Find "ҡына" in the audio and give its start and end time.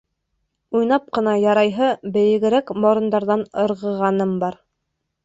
1.17-1.35